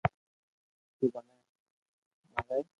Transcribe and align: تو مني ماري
تو 0.99 1.05
مني 1.15 1.21
ماري 2.33 2.65